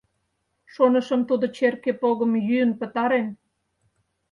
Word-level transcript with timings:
Шонышым, 0.73 1.21
тудо 1.29 1.45
черке 1.57 1.91
погым 2.01 2.31
йӱын 2.47 2.71
пытарен. 2.79 3.27